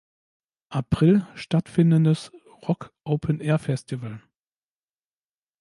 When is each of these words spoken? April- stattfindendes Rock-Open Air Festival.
April- 0.69 1.27
stattfindendes 1.35 2.31
Rock-Open 2.67 3.39
Air 3.39 3.59
Festival. 3.59 4.23